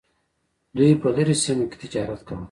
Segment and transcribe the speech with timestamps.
[0.77, 2.39] دوی په لرې سیمو کې تجارت کاوه